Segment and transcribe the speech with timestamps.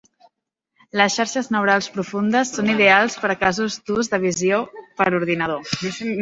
[1.01, 4.63] Les xarxes neurals profundes són ideals per a casos d'ús de visió
[5.03, 5.71] per ordinador.